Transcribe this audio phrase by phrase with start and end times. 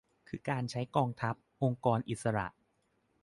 [0.29, 2.47] คือการใช้กองทัพ องค์กรอิสระ